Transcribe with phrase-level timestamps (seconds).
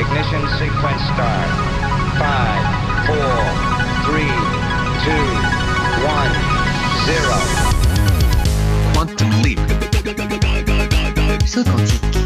[0.00, 1.50] Ignition sequence start.
[2.16, 2.64] Five,
[3.06, 3.36] four,
[4.06, 4.34] three,
[5.04, 5.26] two,
[6.02, 6.32] one,
[7.04, 7.38] zero.
[8.94, 9.60] Quantum leap.
[11.44, 12.18] Saut quantique.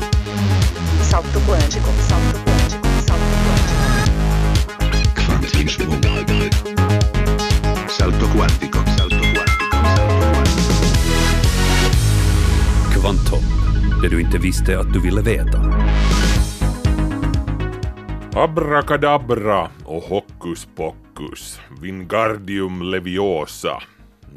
[1.03, 3.85] Salto quântico, salto quântico, salto quântico.
[5.49, 6.69] Salto quantico.
[7.89, 8.79] Salto quantico.
[8.97, 9.65] Salto quantico.
[12.93, 13.45] Kvantum,
[14.03, 15.74] det du inte visste att du ville veta.
[18.37, 23.83] Abrakadabra och hokus pokus, Wingardium leviosa.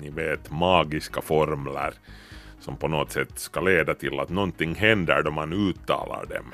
[0.01, 1.93] Ni vet magiska formler
[2.59, 6.45] som på något sätt ska leda till att någonting händer då man uttalar dem.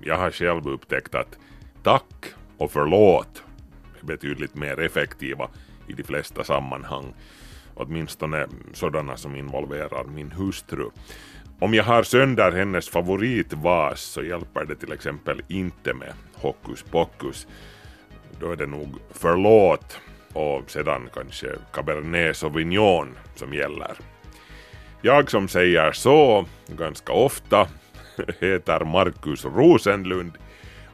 [0.00, 1.38] Jag har själv upptäckt att
[1.82, 2.24] tack
[2.58, 3.42] och förlåt
[4.00, 5.48] är betydligt mer effektiva
[5.86, 7.14] i de flesta sammanhang.
[7.74, 10.90] Åtminstone sådana som involverar min hustru.
[11.60, 17.46] Om jag har sönder hennes favoritvas så hjälper det till exempel inte med hokus pokus.
[18.40, 20.00] Då är det nog förlåt
[20.32, 23.96] och sedan kanske Cabernet Sauvignon som gäller.
[25.02, 27.68] Jag som säger så ganska ofta
[28.40, 30.32] heter Markus Rosenlund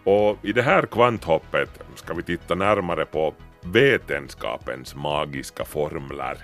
[0.04, 6.38] och i det här kvanthoppet ska vi titta närmare på vetenskapens magiska formler.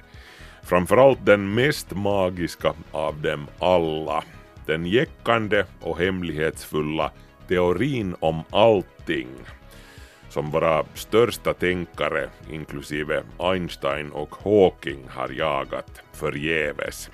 [0.62, 4.24] Framförallt den mest magiska av dem alla.
[4.66, 7.10] Den jäckande och hemlighetsfulla
[7.50, 9.28] teorin om allting.
[10.28, 17.10] Som våra största tänkare, inklusive Einstein och Hawking, har jagat förgäves.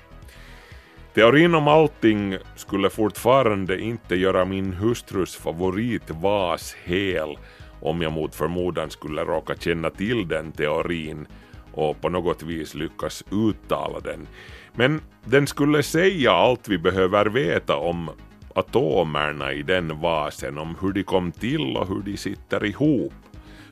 [1.13, 7.37] Teorin om allting skulle fortfarande inte göra min hustrus favoritvas hel
[7.81, 11.27] om jag mot förmodan skulle råka känna till den teorin
[11.73, 14.27] och på något vis lyckas uttala den.
[14.75, 18.09] Men den skulle säga allt vi behöver veta om
[18.57, 23.13] atomerna i den vasen, om hur de kom till och hur de sitter ihop,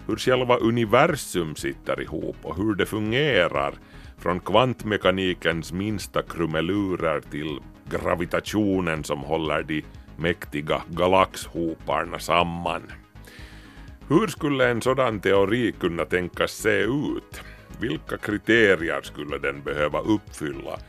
[0.08, 3.74] hur själva universum sitter ihop och hur det fungerar
[4.18, 7.60] från kvantmekanikens minsta krumelurer till
[7.90, 9.84] gravitationen som håller de
[10.18, 12.82] mäktiga galaxhoparna samman.
[14.08, 17.42] Hur skulle en sådan teori kunna tänkas se ut?
[17.80, 20.80] Vilka kriterier skulle den behöva uppfylla?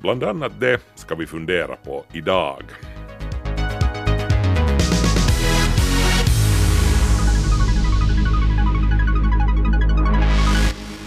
[0.00, 2.62] Bland annat det ska vi fundera på idag.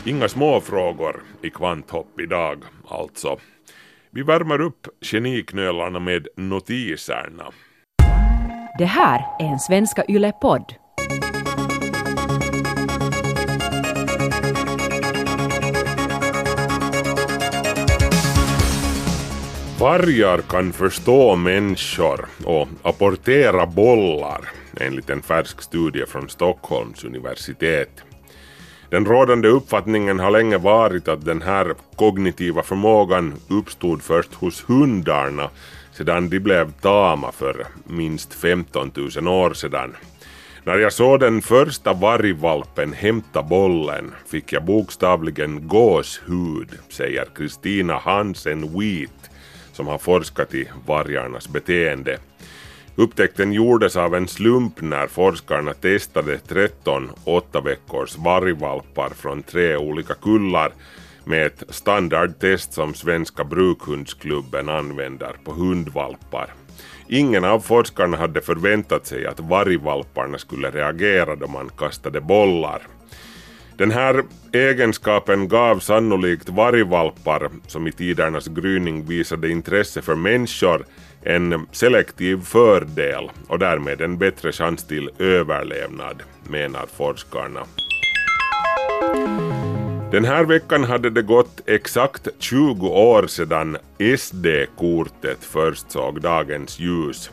[0.07, 3.37] Inga småfrågor i kvanthopp idag alltså.
[4.11, 7.51] Vi värmer upp geniknölarna med notiserna.
[8.77, 10.73] Det här är en Svenska Yle-podd.
[19.79, 24.49] Vargar kan förstå människor och apportera bollar
[24.81, 28.06] enligt en färsk studie från Stockholms universitet.
[28.89, 35.49] Den rådande uppfattningen har länge varit att den här kognitiva förmågan uppstod först hos hundarna
[35.91, 39.95] sedan de blev tama för minst 15 000 år sedan.
[40.63, 48.79] När jag såg den första vargvalpen hämta bollen fick jag bokstavligen gåshud, säger Kristina Hansen
[48.79, 49.29] Wheat
[49.73, 52.17] som har forskat i vargarnas beteende.
[52.99, 60.13] Upptäckten gjordes av en slump när forskarna testade 13 åtta veckors vargvalpar från tre olika
[60.13, 60.71] kullar
[61.25, 66.53] med ett standardtest som Svenska brukhundsklubben använder på hundvalpar.
[67.07, 72.81] Ingen av forskarna hade förväntat sig att vargvalparna skulle reagera då man kastade bollar.
[73.77, 80.85] Den här egenskapen gav sannolikt vargvalpar som i tidernas gryning visade intresse för människor
[81.27, 87.65] en selektiv fördel och därmed en bättre chans till överlevnad, menar forskarna.
[90.11, 93.77] Den här veckan hade det gått exakt 20 år sedan
[94.17, 97.31] SD-kortet först såg dagens ljus.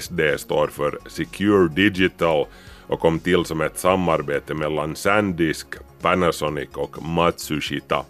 [0.00, 2.46] SD står för Secure Digital
[2.86, 5.66] och kom till som ett samarbete mellan Sandisk,
[6.00, 8.04] Panasonic och Matsushita.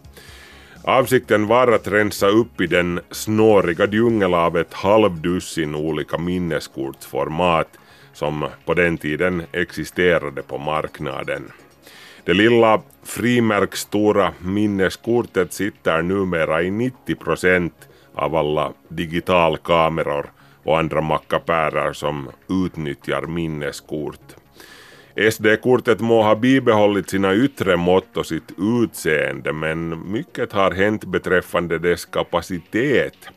[0.86, 7.68] Avsikten var att rensa upp i den snåriga djungel av ett halvdussin olika minneskortsformat
[8.12, 11.52] som på den tiden existerade på marknaden.
[12.24, 20.26] Det lilla frimärksstora minneskortet sitter numera i 90 procent av alla digitalkameror
[20.62, 24.36] och andra mackapärer som utnyttjar minneskort.
[25.16, 31.78] SD-kortet må ha bibehållit sina yttre mått och sitt utseende men mycket har hänt beträffande
[31.78, 33.28] dess kapacitet.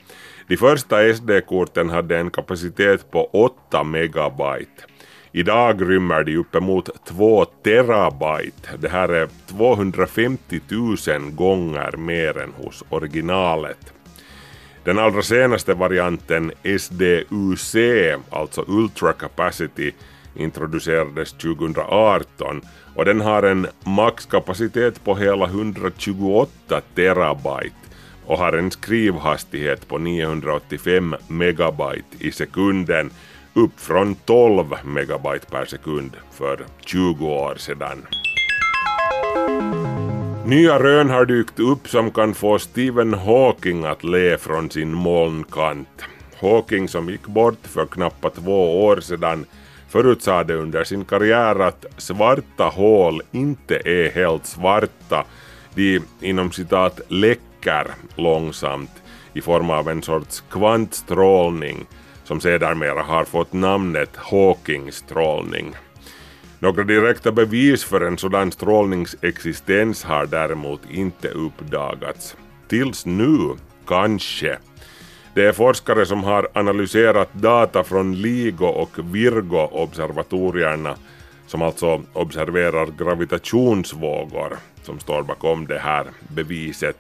[0.48, 4.84] De första SD-korten hade en kapacitet på 8 megabyte.
[5.32, 8.78] Idag rymmer de uppemot 2 terabyte.
[8.80, 10.96] Det här är 250 000
[11.32, 13.94] gånger mer än hos originalet.
[14.84, 17.76] Den allra senaste varianten SDUC,
[18.30, 19.94] alltså Ultra Capacity,
[20.38, 22.62] introducerades 2018
[22.96, 27.76] och den har en maxkapacitet på hela 128 terabyte
[28.26, 33.10] och har en skrivhastighet på 985 megabyte i sekunden
[33.54, 38.06] upp från 12 megabyte per sekund för 20 år sedan.
[40.46, 46.04] Nya rön har dykt upp som kan få Stephen Hawking att le från sin molnkant.
[46.42, 49.46] Hawking som gick bort för knappt två år sedan
[49.90, 55.26] förutsade under sin karriär att svarta hål inte är helt svarta.
[55.76, 58.92] De inom citat läcker långsamt
[59.34, 61.86] i form av en sorts kvantstrålning
[62.24, 65.76] som sedermera har fått namnet Hawkingstrålning.
[66.60, 72.36] Några direkta bevis för en sådan strålningsexistens har däremot inte uppdagats.
[72.68, 73.56] Tills nu,
[73.88, 74.58] kanske.
[75.38, 80.96] Det är forskare som har analyserat data från LIGO och Virgo-observatorierna
[81.48, 86.98] som alltså observerar gravitationsvågor som står bakom det här beviset.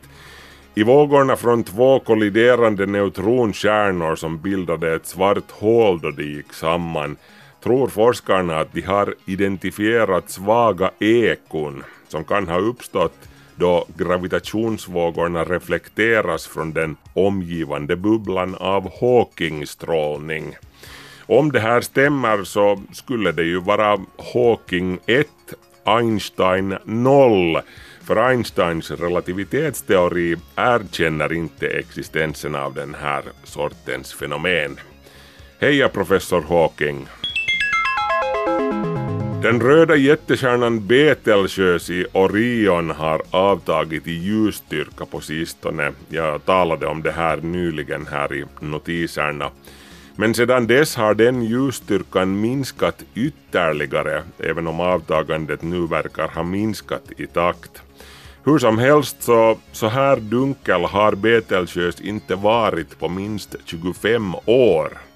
[0.75, 7.17] I vågorna från två kolliderande neutronkärnor som bildade ett svart hål då de gick samman
[7.63, 13.17] tror forskarna att de har identifierat svaga ekon som kan ha uppstått
[13.57, 20.55] då gravitationsvågorna reflekteras från den omgivande bubblan av Hawking-strålning.
[21.25, 23.99] Om det här stämmer så skulle det ju vara
[24.33, 25.27] Hawking 1,
[25.83, 27.61] Einstein 0
[28.03, 34.79] för Einsteins relativitetsteori erkänner inte existensen av den här sortens fenomen.
[35.59, 37.07] Heja professor Hawking!
[39.41, 45.91] Den röda jättekärnan Betelgeuse i Orion har avtagit i ljusstyrka på sistone.
[46.09, 49.51] Jag talade om det här nyligen här i notiserna.
[50.15, 57.11] Men sedan dess har den ljusstyrkan minskat ytterligare, även om avtagandet nu verkar ha minskat
[57.17, 57.81] i takt.
[58.43, 65.06] Hur som helst så, så här dunkel har Betelgeuse inte varit på minst 25 år.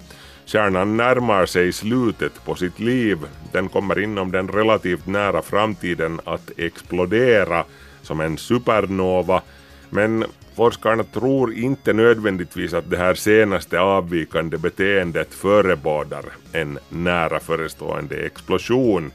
[0.52, 3.18] Kärnan närmar sig slutet på sitt liv.
[3.52, 7.64] Den kommer inom den relativt nära framtiden att explodera
[8.02, 9.42] som en supernova,
[9.90, 10.24] men
[10.56, 19.10] forskarna tror inte nödvändigtvis att det här senaste avvikande beteendet förebådar en nära förestående explosion.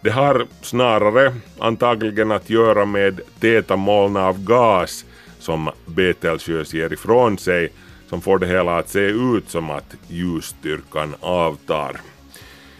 [0.00, 5.04] Det har snarare antagligen att göra med täta moln av gas
[5.38, 7.72] som Betelgeuse ger ifrån sig
[8.08, 12.00] som får det hela att se ut som att ljusstyrkan avtar.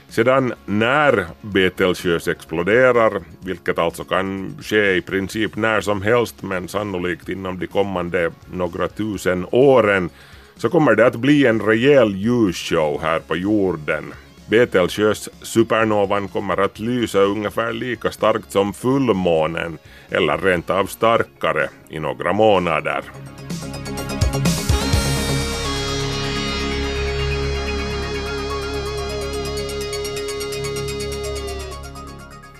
[0.09, 7.29] Sedan när Betelgeuse exploderar, vilket alltså kan ske i princip när som helst men sannolikt
[7.29, 10.11] inom de kommande några tusen åren,
[10.57, 14.15] så kommer det att bli en rejäl ljusshow här på jorden.
[14.49, 19.79] Betelgeuse supernovan kommer att lysa ungefär lika starkt som fullmånen,
[20.11, 23.03] eller rent av starkare, i några månader.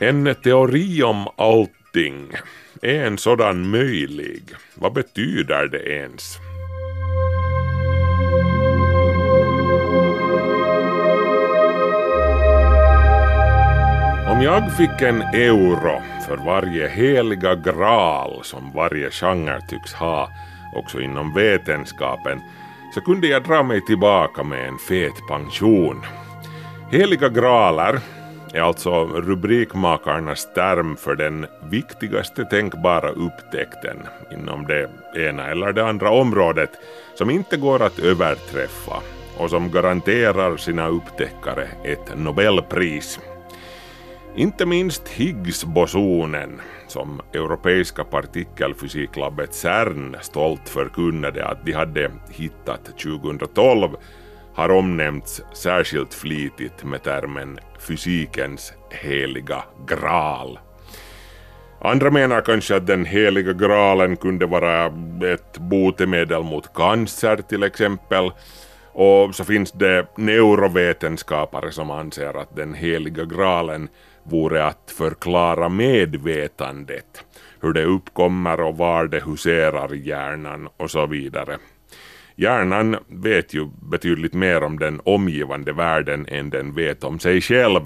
[0.01, 2.29] En teori om allting.
[2.83, 4.43] Är en sådan möjlig?
[4.75, 6.39] Vad betyder det ens?
[14.31, 20.31] Om jag fick en euro för varje heliga graal som varje genre tycks ha,
[20.75, 22.41] också inom vetenskapen,
[22.95, 26.03] så kunde jag dra mig tillbaka med en fet pension.
[26.91, 28.01] Heliga graaler
[28.53, 33.97] är alltså rubrikmakarnas term för den viktigaste tänkbara upptäckten
[34.33, 36.71] inom det ena eller det andra området
[37.15, 39.03] som inte går att överträffa
[39.37, 43.21] och som garanterar sina upptäckare ett Nobelpris.
[44.37, 53.89] Inte minst Higgsbosonen, som Europeiska partikelfysiklabbet CERN stolt förkunnade att de hade hittat 2012,
[54.57, 60.59] har omnämnts särskilt flitigt med termen fysikens heliga graal.
[61.81, 64.87] Andra menar kanske att den heliga graalen kunde vara
[65.33, 68.31] ett botemedel mot cancer till exempel.
[68.93, 73.89] Och så finns det neurovetenskapare som anser att den heliga graalen
[74.23, 77.25] vore att förklara medvetandet,
[77.61, 81.59] hur det uppkommer och var det huserar hjärnan och så vidare.
[82.39, 87.81] Hjärnan vet ju betydligt mer om den omgivande världen än den vet om sig själv,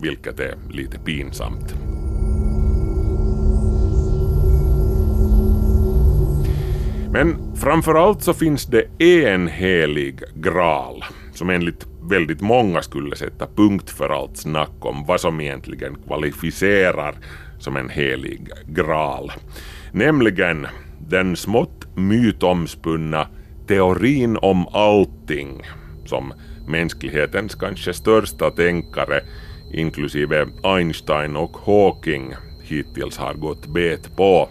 [0.00, 1.74] vilket är lite pinsamt.
[7.12, 13.90] Men framförallt så finns det en helig graal som enligt väldigt många skulle sätta punkt
[13.90, 17.14] för allt snack om vad som egentligen kvalificerar
[17.58, 19.32] som en helig graal.
[19.92, 20.66] Nämligen
[21.08, 23.28] den smått mytomspunna
[23.72, 25.62] teorin om allting
[26.04, 26.32] som
[26.68, 29.20] mänsklighetens kanske största tänkare
[29.72, 34.48] inklusive Einstein och Hawking hittills har gått bet på.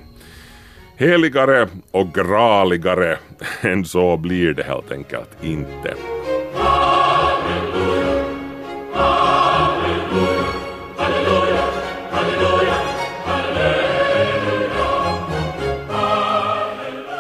[0.96, 3.18] Heligare och graligare
[3.62, 5.94] än så blir det helt enkelt inte.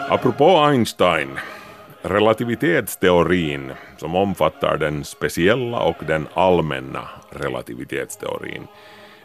[0.10, 1.29] Apropå Einstein,
[2.01, 8.67] relativitetsteorin som omfattar den speciella och den allmänna relativitetsteorin.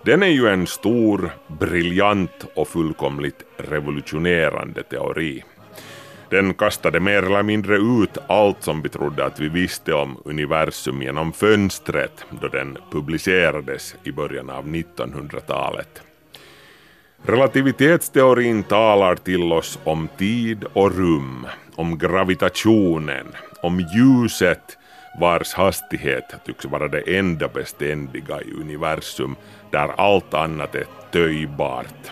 [0.02, 5.44] Den är ju en stor, briljant och fullkomligt revolutionerande teori.
[6.30, 11.02] Den kastade mer eller mindre ut allt som vi trodde att vi visste om universum
[11.02, 16.02] genom fönstret då den publicerades i början av 1900-talet.
[17.22, 23.26] Relativitetsteorin talar till oss om tid och rum, om gravitationen,
[23.62, 24.78] om ljuset
[25.20, 29.36] vars hastighet tycks vara det enda beständiga i universum
[29.70, 32.10] där allt annat är töjbart.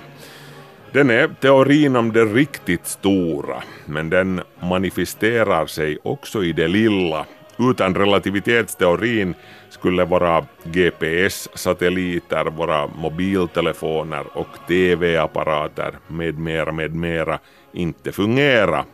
[0.92, 7.26] Den är teorin om det riktigt stora, men den manifesterar sig också i det lilla.
[7.58, 9.34] Utan relativitetsteorin
[9.70, 17.38] skulle våra GPS-satelliter, våra mobiltelefoner och TV-apparater med mera, med mera
[17.72, 18.84] inte fungera.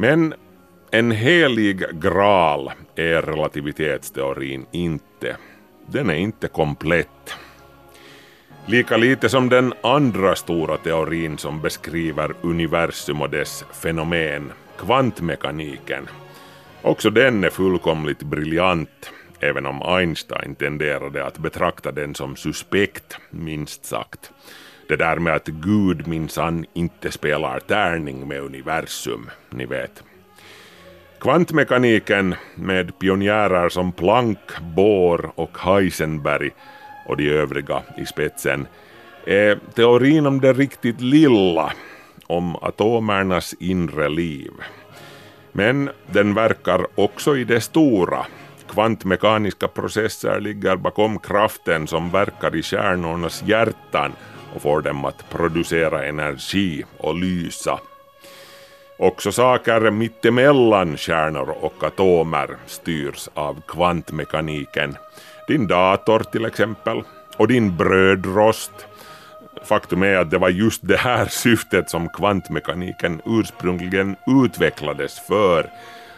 [0.00, 0.34] Men
[0.90, 5.36] en helig graal är relativitetsteorin inte.
[5.86, 7.34] Den är inte komplett.
[8.66, 16.08] Lika lite som den andra stora teorin som beskriver universum och dess fenomen, kvantmekaniken.
[16.82, 23.84] Också den är fullkomligt briljant, även om Einstein tenderade att betrakta den som suspekt, minst
[23.84, 24.30] sagt.
[24.90, 30.02] Det där med att Gud minsann inte spelar tärning med universum, ni vet.
[31.20, 34.38] Kvantmekaniken med pionjärer som Planck,
[34.76, 36.50] Bohr och Heisenberg
[37.06, 38.66] och de övriga i spetsen
[39.26, 41.72] är teorin om det riktigt lilla,
[42.26, 44.52] om atomernas inre liv.
[45.52, 48.26] Men den verkar också i det stora.
[48.68, 54.12] Kvantmekaniska processer ligger bakom kraften som verkar i kärnornas hjärtan
[54.54, 57.80] och får dem att producera energi och lysa.
[58.98, 64.96] Också saker mittemellan kärnor och atomer styrs av kvantmekaniken.
[65.48, 67.02] Din dator till exempel,
[67.36, 68.72] och din brödrost.
[69.64, 75.70] Faktum är att det var just det här syftet som kvantmekaniken ursprungligen utvecklades för.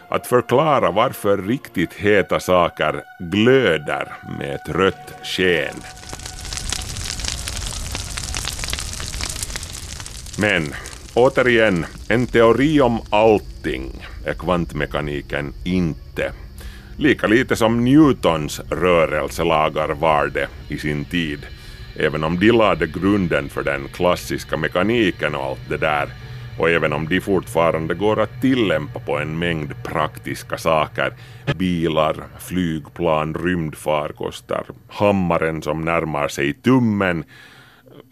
[0.07, 5.75] Att förklara varför riktigt heta saker glöder med ett rött sken.
[10.37, 10.73] Men
[11.13, 16.31] återigen, en teori om allting är kvantmekaniken inte.
[16.97, 21.39] Lika lite som Newtons rörelselagar var det i sin tid,
[21.95, 26.09] även om de lade grunden för den klassiska mekaniken och allt det där,
[26.59, 31.13] och även om de fortfarande går att tillämpa på en mängd praktiska saker,
[31.55, 37.23] bilar, flygplan, rymdfarkoster, hammaren som närmar sig tummen,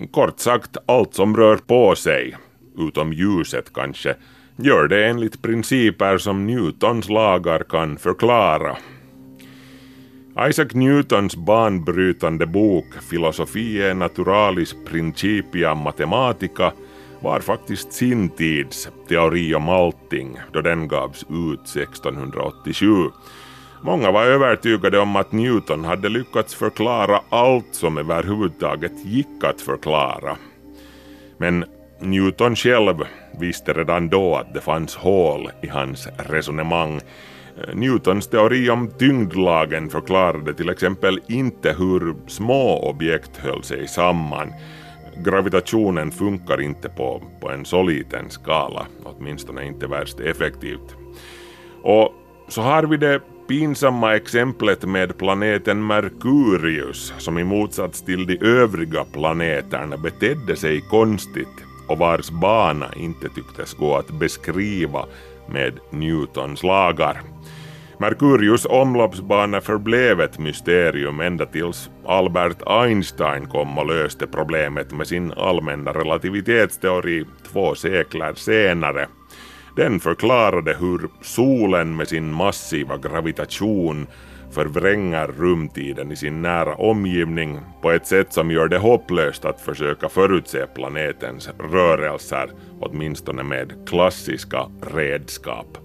[0.08, 2.38] kort sagt allt som rör på sig,
[2.78, 4.16] utom ljuset kanske,
[4.56, 8.78] gör det enligt principer som Newtons lagar kan förklara.
[10.50, 16.74] Isaac Newtons banbrytande bok Philosophiae Naturalis Principia Mathematica
[17.20, 22.88] var faktiskt sin tids teori om allting då den gavs ut 1687.
[23.84, 30.38] Många var övertygade om att Newton hade lyckats förklara allt som överhuvudtaget gick att förklara.
[31.38, 31.66] Men
[32.00, 32.96] Newton själv
[33.40, 37.02] visste redan då att det fanns hål i hans resonemang.
[37.74, 44.54] Newtons teori om tyngdlagen förklarade till exempel inte hur små objekt höll sig samman.
[45.18, 50.96] Gravitationen funkar inte på, på en så liten skala, åtminstone inte värst effektivt.
[51.84, 52.14] Och
[52.48, 59.06] så har vi det pinsamma exemplet med planeten Merkurius som i motsats till de övriga
[59.14, 65.06] planeterna betedde sig konstigt och vars bana inte tycktes gå att beskriva
[65.48, 67.22] med Newtons lagar.
[68.00, 75.32] Merkurius omloppsbana förblev ett mysterium ända tills Albert Einstein kom och löste problemet med sin
[75.32, 79.08] allmänna relativitetsteori två sekler senare.
[79.76, 84.08] Den förklarade hur solen med sin massiva gravitation
[84.52, 90.10] förvränger rumtiden i sin nära omgivning på ett sätt som gör det hopplöst att försöka
[90.10, 95.78] förutse planetens rörelser, åtminstone med klassiska redskap.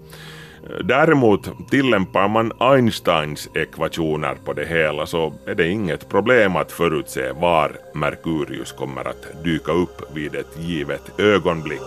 [0.83, 7.31] Däremot tillämpar man Einsteins ekvationer på det hela så är det inget problem att förutse
[7.31, 11.81] var Merkurius kommer att dyka upp vid ett givet ögonblick.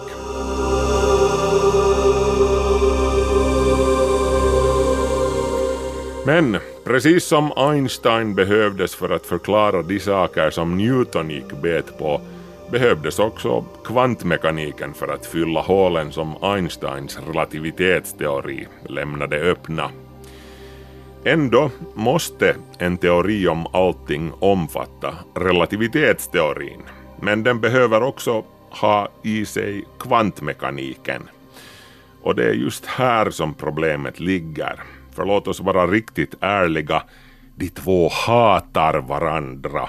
[6.27, 12.21] Men precis som Einstein behövdes för att förklara de saker som Newton gick bet på
[12.71, 19.91] behövdes också kvantmekaniken för att fylla hålen som Einsteins relativitetsteori lämnade öppna.
[21.25, 26.83] Ändå måste en teori om allting omfatta relativitetsteorin,
[27.21, 31.23] men den behöver också ha i sig kvantmekaniken.
[32.23, 35.00] Och det är just här som problemet ligger.
[35.21, 37.03] För låt oss vara riktigt ärliga,
[37.57, 39.89] de två hatar varandra.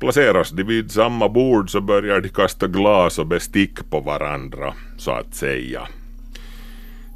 [0.00, 5.10] Placeras de vid samma bord så börjar de kasta glas och bestick på varandra, så
[5.10, 5.88] att säga.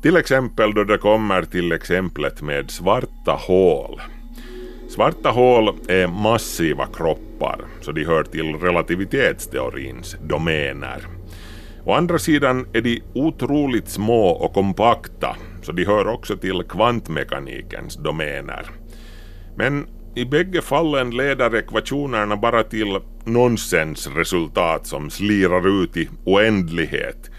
[0.02, 4.00] Till exempel då det kommer till exemplet med svarta hål.
[4.88, 11.06] Svarta hål är massiva kroppar, så de hör till relativitetsteorins domäner.
[11.84, 15.36] Å andra sidan är de otroligt små och kompakta,
[15.66, 18.66] så de hör också till kvantmekanikens domäner.
[19.56, 27.30] Men i bägge fallen leder ekvationerna bara till nonsensresultat som slirar ut i oändlighet.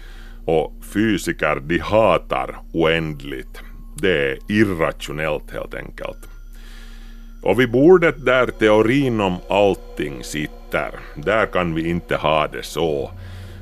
[0.46, 3.62] Och fysiker de hatar oändligt.
[4.02, 6.28] Det är irrationellt helt enkelt.
[7.42, 13.10] Och vid bordet där teorin om allting sitter, där kan vi inte ha det så.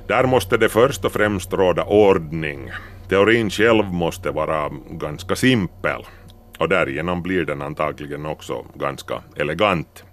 [0.08, 2.70] Där måste det först och främst råda ordning.
[3.08, 6.06] Teorin själv måste vara ganska simpel
[6.58, 10.04] och därigenom blir den antagligen också ganska elegant.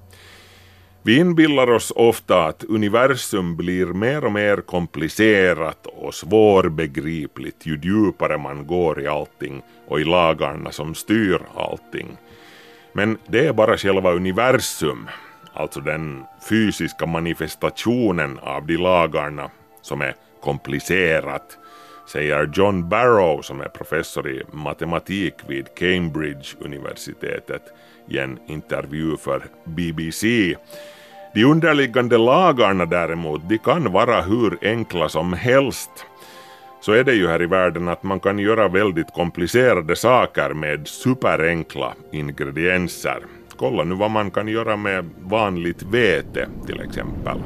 [1.05, 8.37] Vi inbillar oss ofta att universum blir mer och mer komplicerat och svårbegripligt ju djupare
[8.37, 12.17] man går i allting och i lagarna som styr allting.
[12.93, 15.07] Men det är bara själva universum,
[15.53, 19.49] alltså den fysiska manifestationen av de lagarna,
[19.81, 21.57] som är komplicerat
[22.05, 27.61] säger John Barrow som är professor i matematik vid Cambridge-universitetet
[28.09, 30.55] i en intervju för BBC.
[31.33, 35.89] De underliggande lagarna däremot, de kan vara hur enkla som helst.
[36.81, 40.87] Så är det ju här i världen att man kan göra väldigt komplicerade saker med
[40.87, 43.23] superenkla ingredienser.
[43.57, 47.37] Kolla nu vad man kan göra med vanligt vete till exempel.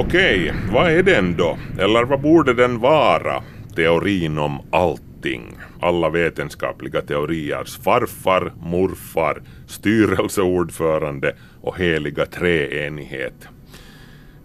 [0.00, 1.58] Okej, vad är den då?
[1.78, 3.42] Eller vad borde den vara?
[3.76, 5.58] Teorin om allting.
[5.80, 13.48] Alla vetenskapliga teoriers farfar, morfar, styrelseordförande och heliga treenighet.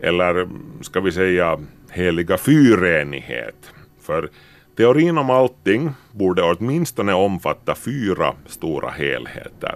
[0.02, 0.48] Eller
[0.82, 1.60] ska vi säga
[1.92, 3.72] heliga fyrenighet.
[4.02, 4.30] För
[4.78, 9.76] teorin om allting borde åtminstone omfatta fyra stora helheter.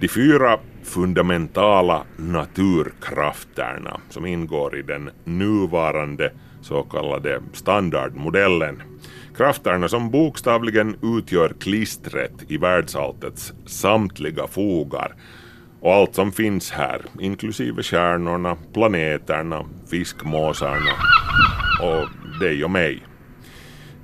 [0.00, 8.82] De fyra fundamentala naturkrafterna som ingår i den nuvarande så kallade standardmodellen.
[9.36, 15.14] Krafterna som bokstavligen utgör klistret i världsalltets samtliga fogar
[15.80, 20.92] och allt som finns här, inklusive stjärnorna, planeterna, fiskmåsarna
[21.82, 22.08] och
[22.40, 23.02] dig och mig.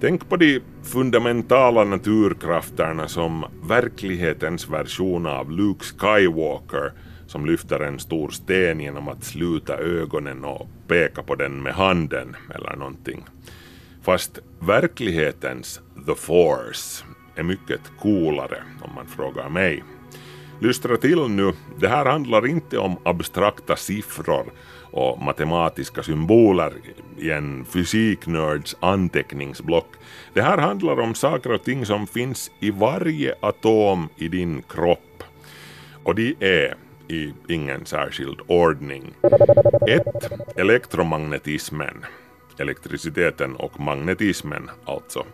[0.00, 6.92] Tänk på de fundamentala naturkrafterna som verklighetens version av Luke Skywalker
[7.26, 12.36] som lyfter en stor sten genom att sluta ögonen och peka på den med handen
[12.54, 13.24] eller någonting.
[14.02, 19.84] Fast verklighetens The Force är mycket coolare om man frågar mig.
[20.60, 24.52] Lystra till nu, det här handlar inte om abstrakta siffror
[24.90, 26.72] och matematiska symboler
[27.18, 29.86] i en fysiknörds anteckningsblock.
[30.32, 35.22] Det här handlar om saker och ting som finns i varje atom i din kropp.
[36.04, 36.74] Och de är
[37.08, 39.14] i ingen särskild ordning.
[39.88, 40.02] 1.
[40.56, 42.04] Elektromagnetismen.
[42.58, 45.24] Elektriciteten och magnetismen alltså.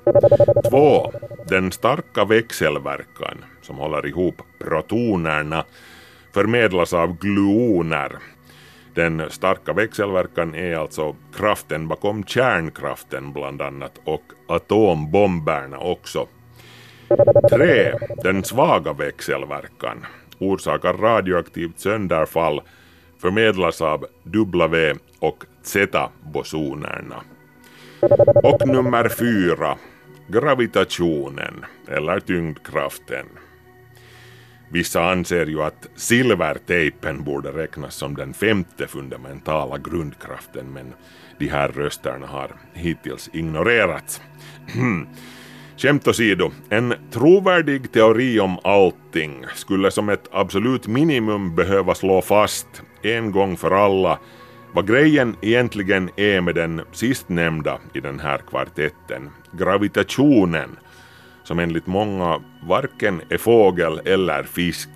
[0.70, 1.12] 2.
[1.48, 5.64] Den starka växelverkan som håller ihop protonerna
[6.32, 8.12] förmedlas av gluoner
[8.96, 16.26] den starka växelverkan är alltså kraften bakom kärnkraften bland annat och atombomberna också.
[17.50, 17.92] 3.
[18.22, 20.06] Den svaga växelverkan
[20.38, 22.60] orsakar radioaktivt sönderfall
[23.18, 27.22] förmedlas av W och Z-bosonerna.
[28.42, 29.76] Och nummer 4.
[30.28, 33.26] Gravitationen, eller tyngdkraften.
[34.68, 40.92] Vissa anser ju att silvertejpen borde räknas som den femte fundamentala grundkraften men
[41.38, 44.20] de här rösterna har hittills ignorerats.
[45.76, 52.82] Skämt åsido, en trovärdig teori om allting skulle som ett absolut minimum behöva slå fast
[53.02, 54.18] en gång för alla
[54.72, 60.76] vad grejen egentligen är med den sistnämnda i den här kvartetten, gravitationen,
[61.46, 64.88] som enligt många varken är fågel eller fisk.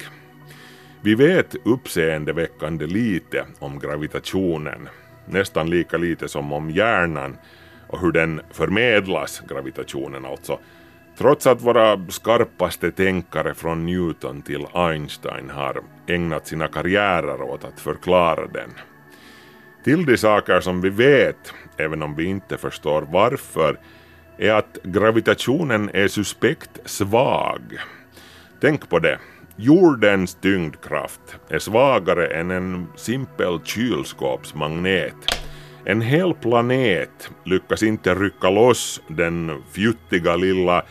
[1.00, 4.88] Vi vet uppseendeväckande lite om gravitationen,
[5.26, 7.36] nästan lika lite som om hjärnan
[7.88, 10.58] och hur den förmedlas, gravitationen alltså,
[11.18, 17.80] trots att våra skarpaste tänkare från Newton till Einstein har ägnat sina karriärer åt att
[17.80, 18.70] förklara den.
[19.84, 23.78] Till de saker som vi vet, även om vi inte förstår varför,
[24.40, 27.60] är att gravitationen är suspekt svag.
[28.60, 29.18] Tänk på det.
[29.56, 35.14] Jordens tyngdkraft är svagare än en simpel kylskåpsmagnet.
[35.84, 40.82] En hel planet lyckas inte rycka loss den fjuttiga lilla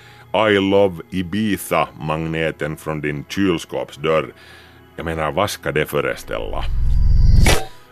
[0.49, 4.33] I love Ibiza-magneten från din kylskåpsdörr.
[4.95, 6.63] Jag menar, vad ska det föreställa?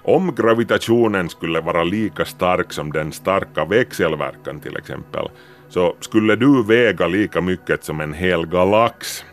[0.08, 5.30] Om gravitationen skulle vara lika stark som den starka växelverkan till exempel,
[5.70, 9.26] så skulle du väga lika mycket som en hel galax.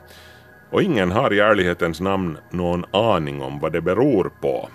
[0.70, 4.68] Och ingen har i ärlighetens namn någon aning om vad det beror på.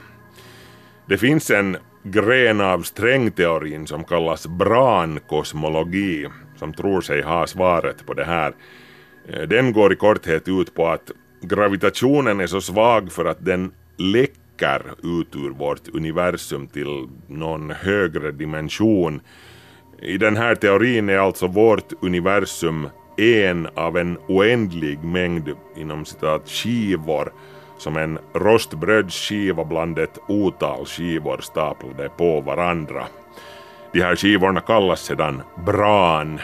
[1.08, 8.14] Det finns en gren av strängteorin som kallas brankosmologi som tror sig ha svaret på
[8.14, 8.54] det här.
[9.48, 14.49] Den går i korthet ut på att gravitationen är så svag för att den läcker
[15.04, 19.22] ut ur vårt universum till någon högre dimension.
[20.02, 26.50] I den här teorin är alltså vårt universum en av en oändlig mängd inom citat
[26.50, 27.34] skivor
[27.78, 33.06] som en rostbrödsskiva bland ett otal skivor staplade på varandra.
[33.94, 36.40] De här skivorna kallas sedan bran.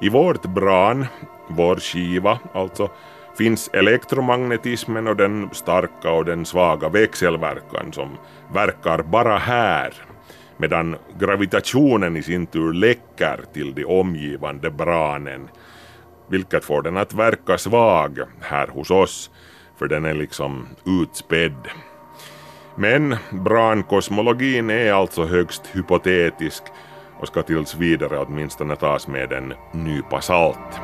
[0.00, 1.06] I vårt bran,
[1.48, 2.90] vår skiva alltså,
[3.38, 8.08] finns elektromagnetismen och den starka och den svaga växelverkan som
[8.52, 9.94] verkar bara här,
[10.56, 15.48] medan gravitationen i sin tur läcker till de omgivande branen,
[16.28, 19.30] vilket får den att verka svag här hos oss,
[19.78, 21.68] för den är liksom utspädd.
[22.76, 26.62] Men brankosmologin är alltså högst hypotetisk
[27.20, 30.80] och ska tills vidare åtminstone tas med en nypa salt.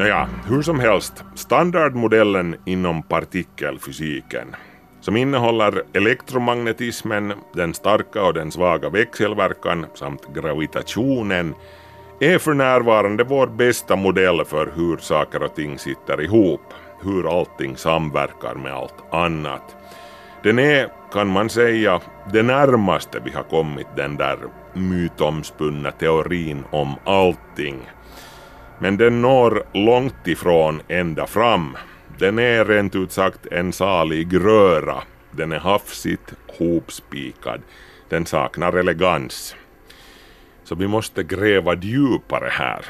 [0.00, 4.56] Nåja, hur som helst, standardmodellen inom partikelfysiken
[5.00, 11.54] som innehåller elektromagnetismen, den starka och den svaga växelverkan samt gravitationen
[12.20, 17.76] är för närvarande vår bästa modell för hur saker och ting sitter ihop, hur allting
[17.76, 19.76] samverkar med allt annat.
[20.42, 22.00] Den är, kan man säga,
[22.32, 24.38] det närmaste vi har kommit den där
[24.74, 27.78] mytomspunna teorin om allting.
[28.82, 31.76] Men den når långt ifrån ända fram.
[32.18, 35.02] Den är rent ut sagt en salig röra.
[35.30, 37.60] Den är hafsigt hopspikad.
[38.08, 39.56] Den saknar elegans.
[40.64, 42.84] Så vi måste gräva djupare här.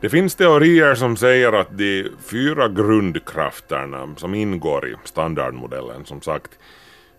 [0.00, 6.58] Det finns teorier som säger att de fyra grundkrafterna som ingår i standardmodellen som sagt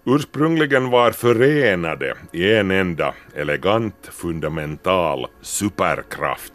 [0.06, 6.54] ursprungligen var förenade i en enda elegant fundamental superkraft.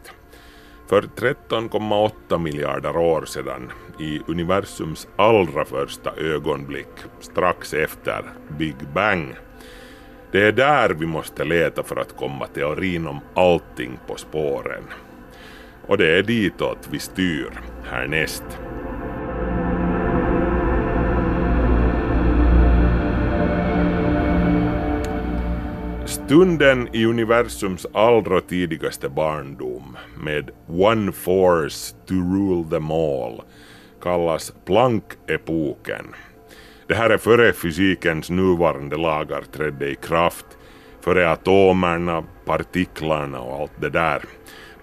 [0.87, 6.89] För 13,8 miljarder år sedan i universums allra första ögonblick
[7.21, 8.25] strax efter
[8.59, 9.35] Big Bang.
[10.33, 14.83] Det är där vi måste leta för att komma teorin om allting på spåren.
[15.87, 17.51] Och det är ditåt vi styr
[17.85, 18.45] härnäst.
[26.07, 33.43] Stunden i universums allra tidigaste barndom med One Force to rule them all
[34.03, 36.05] kallas Planck-epoken.
[36.87, 40.47] Det här är före fysikens nuvarande lagar trädde i kraft,
[41.01, 44.23] före atomerna, partiklarna och allt det där.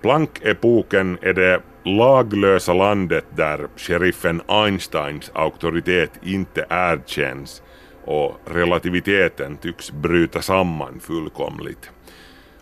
[0.01, 7.61] Planck-epoken är det laglösa landet där sheriffen Einsteins auktoritet inte erkänns
[8.05, 11.91] och relativiteten tycks bryta samman fullkomligt.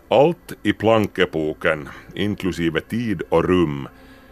[0.08, 3.88] Allt i plankepoken, inklusive tid och rum,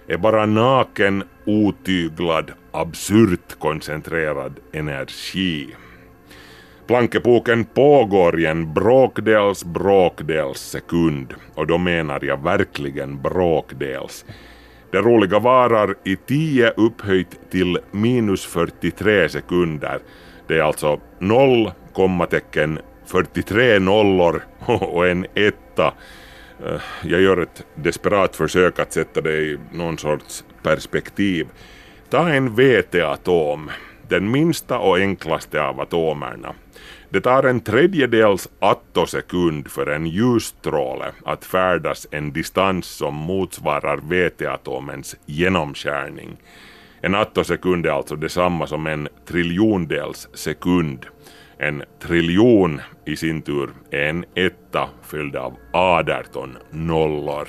[0.06, 5.74] är bara naken, otyglad, absurt koncentrerad energi.
[6.86, 14.24] Plankepoken pågår i en bråkdels bråkdels sekund och då menar jag verkligen bråkdels.
[14.90, 19.98] Det roliga varar i 10 upphöjt till minus 43 sekunder.
[20.48, 25.94] Det är alltså 0, kommatecken 43 nollor och en etta.
[26.66, 31.46] Eh, jag gör ett desperat försök att sätta det i någon sorts perspektiv.
[32.10, 33.70] Ta en veteatom,
[34.08, 36.54] den minsta och enklaste av atomerna.
[37.10, 45.16] Det tar en tredjedels attosekund för en ljusstråle att färdas en distans som motsvarar veteatomens
[45.26, 46.36] genomskärning.
[47.00, 51.06] En attosekund är alltså detsamma som en triljondels sekund.
[51.58, 57.48] En triljon i sin tur är en etta fylld av 18 nollor.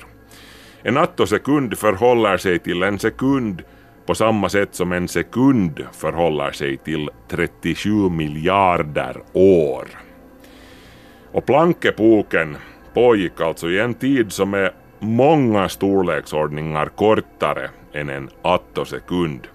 [0.82, 3.62] En attosekund förhåller sig till en sekund
[4.06, 9.88] på samma sätt som en sekund förhåller sig till 37 miljarder år.
[11.32, 12.56] Och plankepoken
[12.94, 19.48] pågick alltså i en tid som är många storleksordningar kortare än en attosekund.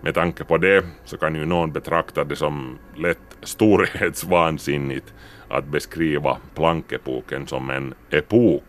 [0.00, 5.14] Med tanke på det så kan ju någon betrakta det som lätt storhetsvansinnigt
[5.48, 8.64] att beskriva plankepoken som en epok.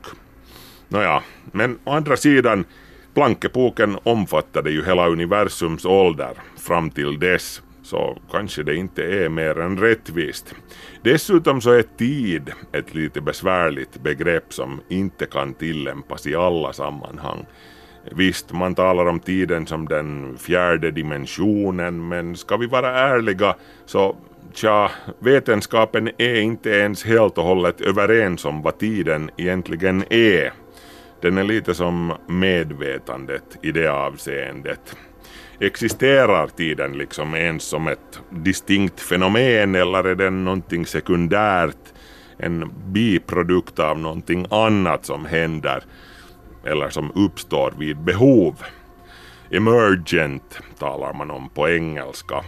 [0.88, 2.66] Nåja, men å andra sidan,
[3.14, 7.62] plankepoken omfattade ju hela universums ålder fram till dess,
[7.92, 10.56] så kanske det inte är mer än rättvist.
[11.02, 17.46] Dessutom så är tid ett lite besvärligt begrepp som inte kan tillämpas i alla sammanhang.
[18.12, 24.16] Visst, man talar om tiden som den fjärde dimensionen, men ska vi vara ärliga så
[24.54, 30.54] Tja, vetenskapen är inte ens helt och hållet överens om vad tiden egentligen är.
[31.22, 34.96] Den är lite som medvetandet i det avseendet.
[35.64, 41.94] Existerar tiden liksom ens som ett distinkt fenomen eller är den någonting sekundärt,
[42.38, 45.84] en biprodukt av någonting annat som händer
[46.66, 48.56] eller som uppstår vid behov?
[49.52, 52.44] Emergent talar man om på engelska.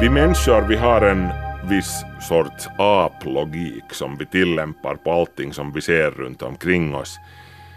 [0.00, 1.39] Vi människor vi har en
[1.70, 7.18] viss sorts aplogik som vi tillämpar på allting som vi ser runt omkring oss.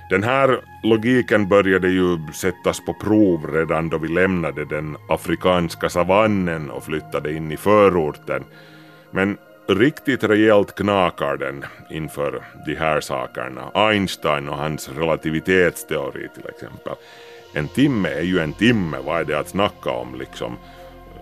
[0.10, 6.72] Den här logiken började ju sättas på prov redan då vi lämnade den afrikanska savannen
[6.72, 8.44] och flyttade in i förorten.
[9.12, 13.72] Men riktigt rejält knakar den inför de här sakerna.
[13.74, 16.94] Einstein och hans relativitetsteori till exempel.
[17.54, 20.58] En timme är ju en timme, vad är det att snacka om liksom?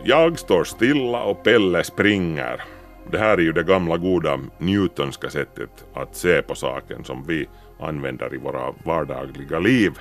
[0.03, 2.63] Jag står stilla och Pelle springer.
[3.11, 7.47] Det här är ju det gamla goda Newtonska sättet att se på saken som vi
[7.79, 9.91] använder i våra vardagliga liv.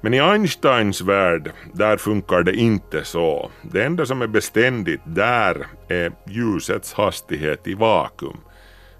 [0.00, 3.50] Men i Einsteins värld, där funkar det inte så.
[3.62, 8.36] Det enda som är beständigt där är ljusets hastighet i vakuum.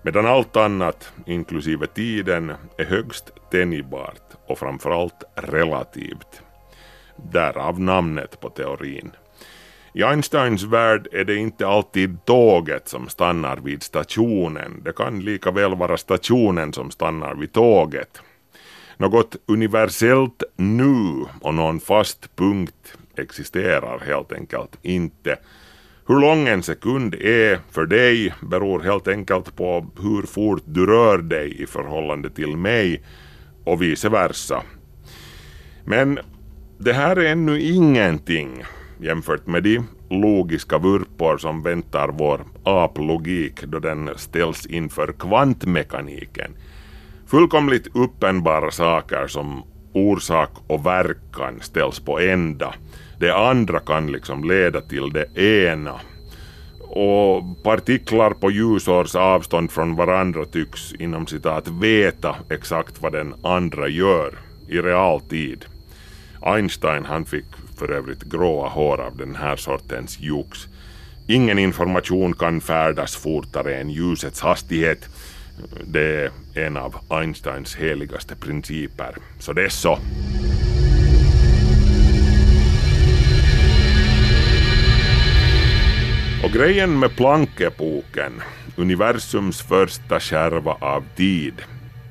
[0.02, 6.42] Medan allt annat, inklusive tiden, är högst tänjbart och framförallt relativt.
[7.16, 9.10] Därav namnet på teorin.
[9.96, 14.82] I Einsteins värld är det inte alltid tåget som stannar vid stationen.
[14.84, 18.20] Det kan lika väl vara stationen som stannar vid tåget.
[18.96, 25.36] Något universellt nu och någon fast punkt existerar helt enkelt inte.
[26.06, 31.18] Hur lång en sekund är för dig beror helt enkelt på hur fort du rör
[31.18, 33.02] dig i förhållande till mig
[33.64, 34.62] och vice versa.
[35.84, 36.18] Men
[36.78, 38.64] det här är ännu ingenting
[39.00, 39.80] jämfört med de
[40.10, 46.50] logiska vurpor som väntar vår aplogik då den ställs inför kvantmekaniken.
[47.26, 52.74] Fullkomligt uppenbara saker som orsak och verkan ställs på ända.
[53.20, 56.00] Det andra kan liksom leda till det ena.
[56.80, 63.88] Och partiklar på ljusårs avstånd från varandra tycks inom citat veta exakt vad den andra
[63.88, 65.64] gör i realtid.
[66.42, 67.44] Einstein han fick
[67.76, 70.66] för övrigt gråa hår av den här sortens jox.
[71.26, 75.08] Ingen information kan färdas fortare än ljusets hastighet.
[75.84, 79.16] Det är en av Einsteins heligaste principer.
[79.38, 79.98] Så det är så.
[86.44, 88.42] Och grejen med Planck-epoken,
[88.76, 91.54] universums första skärva av tid,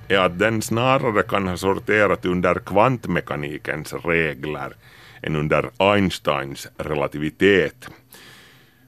[0.07, 4.75] är att den snarare kan ha sorterat under kvantmekanikens regler
[5.25, 7.89] än under Einsteins relativitet.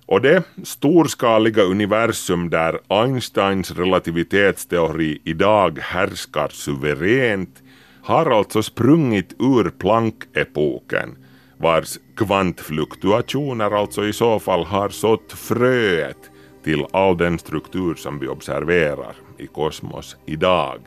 [0.05, 7.63] Och det storskaliga universum där Einsteins relativitetsteori idag härskar suveränt
[8.03, 11.15] har alltså sprungit ur Planck-epoken
[11.57, 16.31] vars kvantfluktuationer alltså i så fall har sått fröet
[16.63, 20.79] till all den struktur som vi observerar i kosmos idag.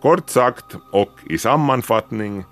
[0.00, 2.44] Kort sagt och i sammanfattning,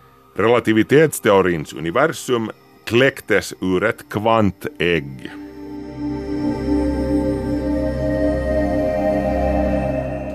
[0.43, 2.51] relativitetsteorins universum
[2.85, 5.31] kläcktes ur ett kvantägg.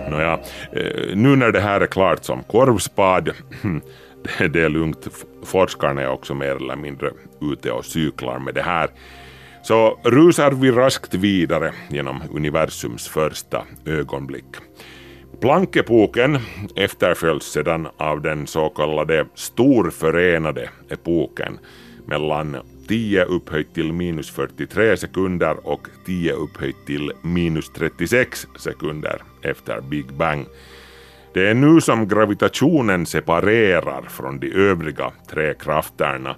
[0.10, 0.40] Nåja,
[0.72, 3.30] eh, nu när det här är klart som korvspad,
[4.52, 5.08] det är lugnt,
[5.44, 8.90] forskarna är också mer eller mindre ute och cyklar med det här.
[9.64, 14.56] Så rusar vi raskt vidare genom universums första ögonblick.
[15.42, 16.40] Plankepoken
[16.76, 21.60] efterföljs sedan av den så kallade storförenade epoken
[22.06, 29.82] mellan 10 upphöjt till minus 43 sekunder och 10 upphöjt till minus 36 sekunder efter
[29.82, 30.46] Big Bang.
[31.34, 36.36] Det är nu som gravitationen separerar från de övriga tre krafterna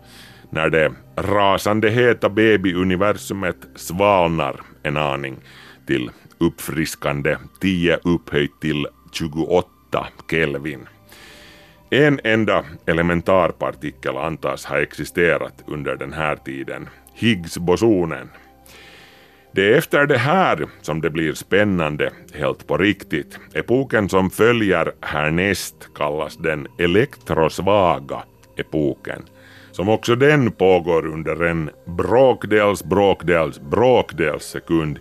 [0.50, 5.36] när det rasande heta babyuniversumet svalnar en aning
[5.88, 10.88] till uppfriskande 10 upphöjt till 28 Kelvin.
[11.90, 18.30] En enda elementarpartikel antas ha existerat under den här tiden, Higgs-bosonen.
[19.52, 23.40] Det är efter det här som det blir spännande helt på riktigt.
[23.54, 28.24] Epoken som följer härnäst kallas den elektrosvaga
[28.58, 29.24] epoken,
[29.72, 35.00] som också den pågår under en bråkdels bråkdels bråkdels sekund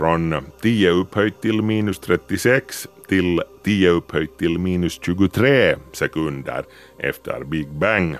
[0.00, 6.64] från 10 upphöjt till minus 36 till 10 upphöjt till minus 23 sekunder
[6.98, 8.16] efter Big Bang.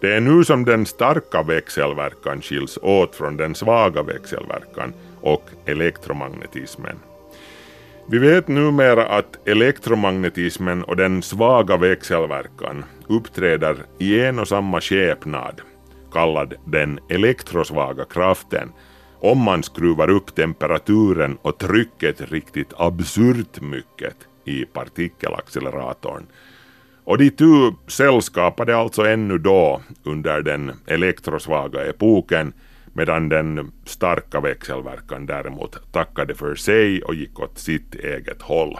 [0.00, 6.96] Det är nu som den starka växelverkan skiljs åt från den svaga växelverkan och elektromagnetismen.
[8.10, 15.60] Vi vet numera att elektromagnetismen och den svaga växelverkan uppträder i en och samma skepnad,
[16.12, 18.72] kallad den elektrosvaga kraften,
[19.20, 26.26] om man skruvar upp temperaturen och trycket riktigt absurt mycket i partikelacceleratorn.
[27.04, 32.52] Och de tu sällskapade alltså ännu då under den elektrosvaga epoken
[32.92, 38.78] medan den starka växelverkan däremot tackade för sig och gick åt sitt eget håll.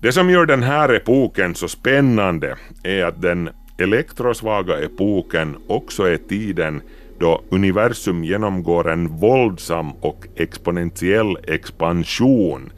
[0.00, 6.16] Det som gör den här epoken så spännande är att den elektrosvaga epoken också är
[6.16, 6.82] tiden
[7.18, 12.72] då universum genomgår en våldsam och exponentiell expansion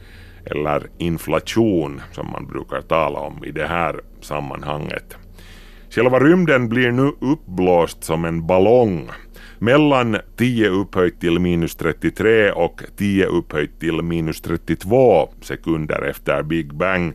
[0.45, 5.17] eller inflation som man brukar tala om i det här sammanhanget.
[5.89, 9.09] Själva rymden blir nu uppblåst som en ballong
[9.59, 16.73] mellan 10 upphöjt till minus 33 och 10 upphöjt till minus 32 sekunder efter Big
[16.73, 17.13] Bang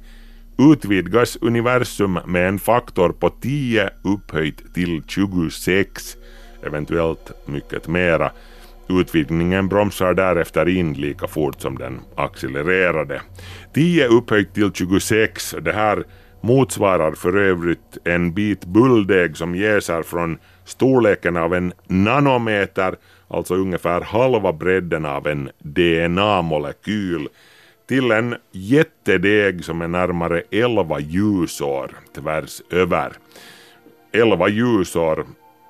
[0.58, 6.16] utvidgas universum med en faktor på 10 upphöjt till 26,
[6.66, 8.30] eventuellt mycket mera.
[8.88, 13.20] Utvidgningen bromsar därefter in lika fort som den accelererade.
[13.74, 16.04] 10 upphöjt till 26, det här
[16.40, 22.96] motsvarar för övrigt en bit bulldeg som jäser från storleken av en nanometer,
[23.28, 27.28] alltså ungefär halva bredden av en DNA-molekyl,
[27.88, 33.12] till en jättedeg som är närmare 11 ljusår tvärs över.
[34.12, 35.26] 11 ljusår,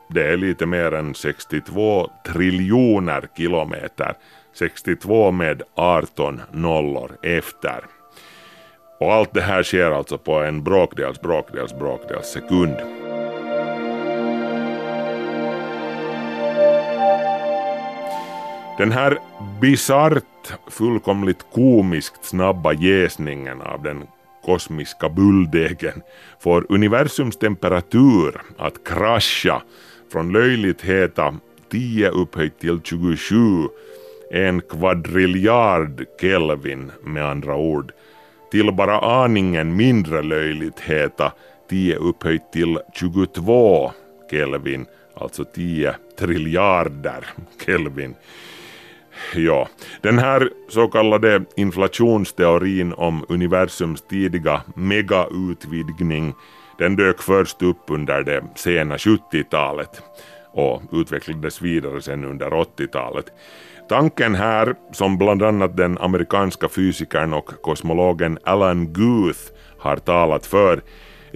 [0.09, 4.15] det är lite mer än 62 triljoner kilometer.
[4.59, 7.85] 62 med 18 nollor efter.
[9.01, 12.77] Och allt det här sker alltså på en bråkdels, bråkdels, bråkdels sekund.
[18.79, 19.19] Den här
[19.61, 24.07] bisarrt, fullkomligt komiskt snabba jäsningen av den
[24.45, 26.03] kosmiska bulldegen
[26.39, 29.63] får universums temperatur att krascha
[30.13, 31.35] från löjligt heta
[31.71, 33.37] 10 upphöjt till 27,
[34.31, 37.93] en kvadriljard Kelvin med andra ord,
[38.51, 41.33] till bara aningen mindre löjligt heta
[41.71, 43.93] 10 upphöjt till 22
[44.31, 47.27] Kelvin, alltså 10 triljarder
[47.67, 48.15] Kelvin.
[49.35, 49.69] Ja,
[50.01, 56.35] den här så kallade inflationsteorin om universums tidiga megautvidgning
[56.79, 60.03] den dök först upp under det sena 70-talet
[60.53, 63.27] och utvecklades vidare sen under 80-talet.
[63.89, 69.41] Tanken här, som bland annat den amerikanska fysikern och kosmologen Alan Guth
[69.79, 70.83] har talat för,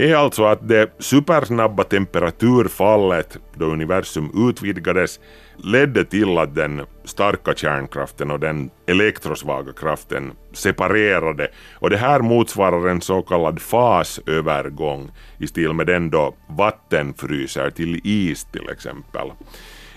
[0.00, 5.20] är alltså att det supersnabba temperaturfallet då universum utvidgades
[5.56, 12.88] ledde till att den starka kärnkraften och den elektrosvaga kraften separerade och det här motsvarar
[12.88, 19.32] en så kallad fasövergång i stil med den då vatten fryser till is till exempel.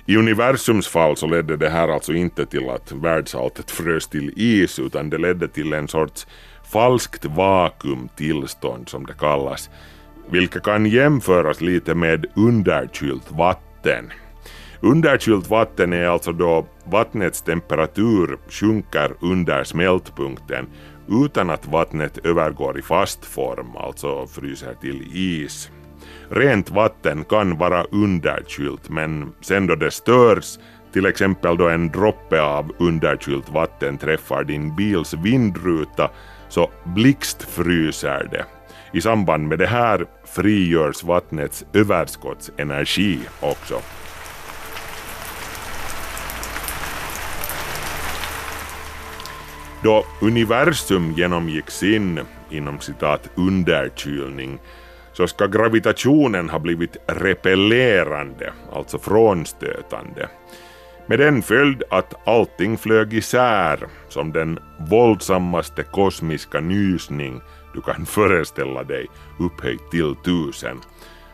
[0.05, 4.79] I universums fall så ledde det här alltså inte till att världsalltet frös till is
[4.79, 6.27] utan det ledde till en sorts
[6.71, 9.69] falskt vakuumtillstånd som det kallas,
[10.29, 14.11] vilket kan jämföras lite med underkylt vatten.
[14.81, 20.67] Underkylt vatten är alltså då vattnets temperatur sjunker under smältpunkten
[21.09, 25.71] utan att vattnet övergår i fast form, alltså fryser till is.
[26.29, 30.59] Rent vatten kan vara underkylt men sen då det störs,
[30.93, 36.09] till exempel då en droppe av underkylt vatten träffar din bils vindruta,
[36.49, 38.45] så blixtfryser det.
[38.93, 43.81] I samband med det här frigörs vattnets överskottsenergi också.
[49.83, 52.19] Då universum genomgick sin,
[52.49, 54.59] inom citat, underkylning
[55.13, 60.29] så ska gravitationen ha blivit repellerande, alltså frånstötande.
[61.05, 63.79] Med den följd att allting flög isär
[64.09, 67.41] som den våldsammaste kosmiska nysning
[67.73, 69.07] du kan föreställa dig
[69.39, 70.81] upphöjt till tusen.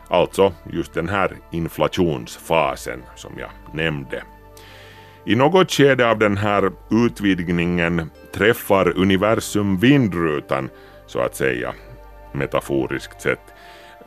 [0.08, 4.22] Alltså just den här inflationsfasen som jag nämnde.
[5.24, 10.68] I något skede av den här utvidgningen träffar universum vindrutan,
[11.06, 11.74] så att säga,
[12.32, 13.54] metaforiskt sett.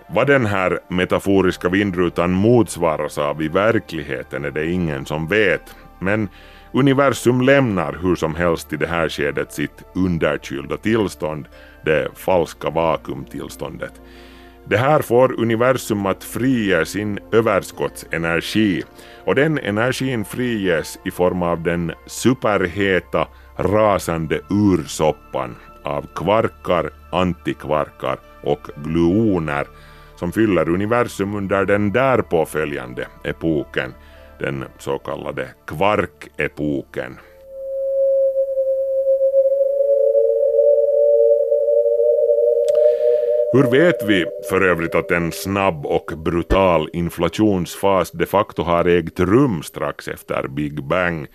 [0.08, 6.30] Vad den här metaforiska vindrutan motsvaras av i verkligheten är det ingen som vet, men
[6.74, 11.48] universum lämnar hur som helst i det här skedet sitt underkylda tillstånd,
[11.86, 14.02] det falska vakuumtillståndet.
[14.66, 18.84] Det här får universum att frige sin överskottsenergi
[19.26, 28.70] och den energin friges i form av den superheta rasande ursoppan av kvarkar, antikvarkar och
[28.76, 29.68] gluoner
[30.16, 33.94] som fyller universum under den därpåföljande epoken,
[34.40, 37.18] den så kallade kvarkepoken.
[43.54, 49.20] Hur vet vi för övrigt att en snabb och brutal inflationsfas de facto har ägt
[49.20, 51.28] rum strax efter Big Bang?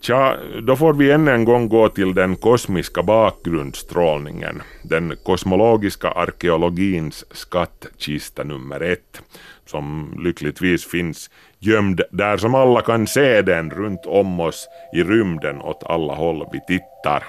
[0.00, 7.24] Tja, då får vi än en gång gå till den kosmiska bakgrundsstrålningen, den kosmologiska arkeologins
[7.30, 9.22] skattkista nummer ett,
[9.66, 11.30] som lyckligtvis finns
[11.66, 16.48] gömd där som alla kan se den runt om oss i rymden åt alla håll
[16.52, 17.24] vi tittar.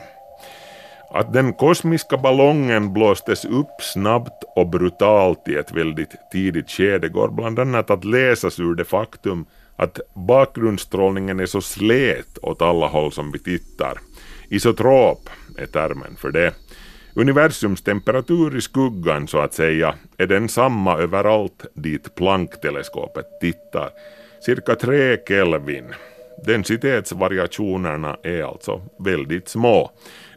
[1.11, 7.27] Att den kosmiska ballongen blåstes upp snabbt och brutalt i ett väldigt tidigt skede går
[7.27, 13.11] bland annat att läsas ur det faktum att bakgrundsstrålningen är så slät åt alla håll
[13.11, 13.97] som vi tittar.
[14.49, 16.53] Isotrop är termen för det.
[17.13, 23.89] Universums temperatur i skuggan så att säga är densamma överallt dit Planck-teleskopet tittar.
[24.41, 25.85] Cirka 3 Kelvin.
[26.45, 29.91] Densitetsvariationerna är alltså väldigt små.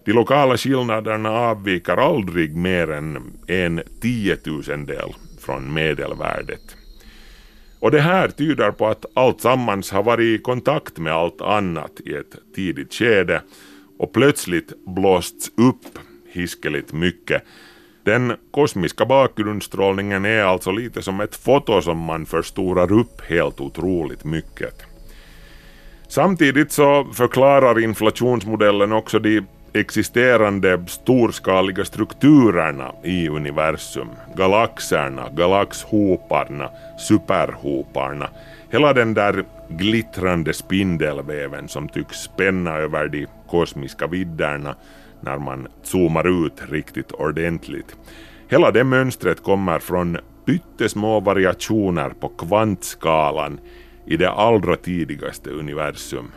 [0.04, 6.76] De lokala skillnaderna avviker aldrig mer än en tiotusendel från medelvärdet.
[7.80, 12.00] Och det här tyder på att allt sammans har varit i kontakt med allt annat
[12.04, 13.42] i ett tidigt skede
[13.98, 15.98] och plötsligt blåsts upp
[16.32, 17.42] hiskeligt mycket.
[18.04, 24.24] Den kosmiska bakgrundsstrålningen är alltså lite som ett foto som man förstorar upp helt otroligt
[24.24, 24.74] mycket.
[26.08, 29.42] Samtidigt så förklarar inflationsmodellen också de
[29.72, 36.70] existerande storskaliga strukturerna i universum, galaxerna, galaxhoparna,
[37.08, 38.28] superhoparna,
[38.70, 44.74] hela den där glittrande spindelväven som tycks spänna över de kosmiska vidderna
[45.20, 47.96] när man zoomar ut riktigt ordentligt.
[48.48, 53.60] Hela det mönstret kommer från pyttesmå variationer på kvantskalan
[54.06, 56.30] i det allra tidigaste universum.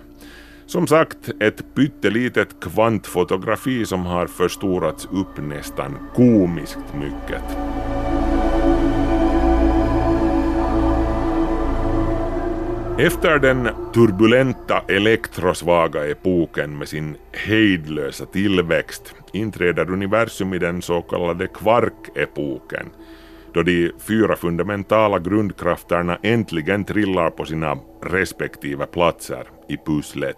[0.65, 7.43] Som sagt, ett pyttelitet kvantfotografi som har förstorats upp nästan komiskt mycket.
[12.99, 21.47] Efter den turbulenta elektrosvaga epoken med sin hejdlösa tillväxt inträder universum i den så kallade
[21.47, 22.89] kvarkepoken
[23.53, 30.37] då de fyra fundamentala grundkrafterna äntligen trillar på sina respektive platser i pusslet.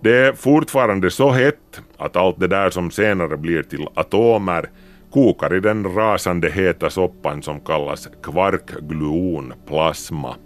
[0.00, 4.70] Det är fortfarande så hett att allt det där som senare blir till atomer
[5.10, 10.36] kokar i den rasande heta soppan som kallas kvarkgluonplasma.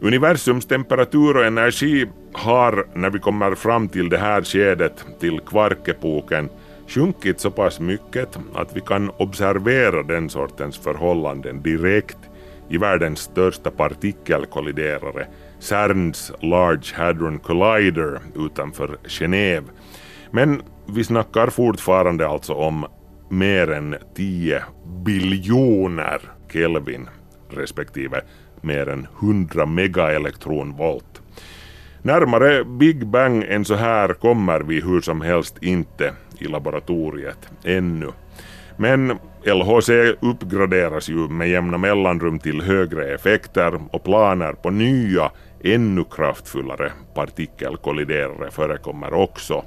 [0.00, 6.48] Universums temperatur och energi har, när vi kommer fram till det här skedet, till kvarkepoken,
[6.88, 12.18] sjunkit så pass mycket att vi kan observera den sortens förhållanden direkt
[12.68, 15.26] i världens största partikelkolliderare,
[15.58, 19.64] CERNs Large Hadron Collider utanför Genève.
[20.30, 22.86] Men vi snackar fortfarande alltså om
[23.28, 24.62] mer än 10
[25.04, 26.20] biljoner
[26.52, 27.08] Kelvin
[27.50, 28.22] respektive
[28.64, 31.22] mer än 100 megaelektronvolt.
[32.02, 38.08] Närmare Big Bang än så här kommer vi hur som helst inte i laboratoriet ännu.
[38.76, 39.90] Men LHC
[40.20, 45.30] uppgraderas ju med jämna mellanrum till högre effekter och planer på nya,
[45.64, 49.64] ännu kraftfullare partikelkolliderare förekommer också.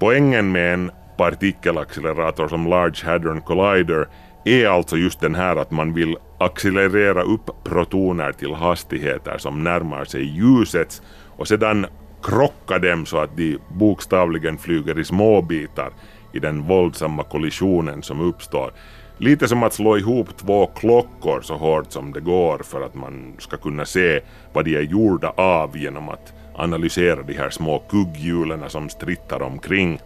[0.00, 4.08] Poängen med en partikelaccelerator som Large Hadron Collider
[4.44, 10.04] är alltså just den här att man vill accelerera upp protoner till hastigheter som närmar
[10.04, 11.02] sig ljusets
[11.36, 11.86] och sedan
[12.22, 15.90] krocka dem så att de bokstavligen flyger i småbitar
[16.32, 18.72] i den våldsamma kollisionen som uppstår.
[19.18, 23.34] Lite som att slå ihop två klockor så hårt som det går för att man
[23.38, 24.20] ska kunna se
[24.52, 30.00] vad de är gjorda av genom att analysera de här små kugghjulen som strittar omkring.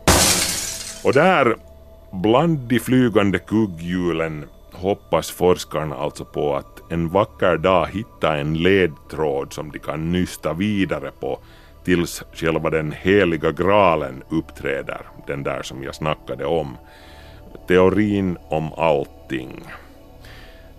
[1.04, 1.56] Och där,
[2.12, 4.44] bland de flygande kugghjulen,
[4.82, 10.52] hoppas forskarna alltså på att en vacker dag hitta en ledtråd som de kan nysta
[10.52, 11.38] vidare på
[11.84, 16.76] tills själva den heliga graalen uppträder, den där som jag snackade om.
[17.68, 19.64] Teorin om allting.